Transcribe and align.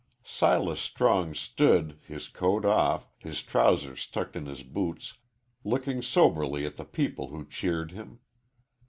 Silas 0.23 0.79
Strong 0.79 1.35
stood, 1.35 1.99
his 2.07 2.27
coat 2.27 2.65
off, 2.65 3.07
his 3.19 3.43
trousers 3.43 4.07
tucked 4.07 4.35
in 4.35 4.47
his 4.47 4.63
boots, 4.63 5.19
looking 5.63 6.01
soberly 6.01 6.65
at 6.65 6.75
the 6.75 6.85
people 6.85 7.27
who 7.27 7.45
cheered 7.45 7.91
him. 7.91 8.17